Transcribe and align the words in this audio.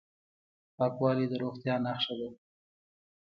پاکوالی 0.77 1.25
د 1.31 1.33
روغتیا 1.43 1.75
نښه 1.85 2.13
ده. 2.19 2.29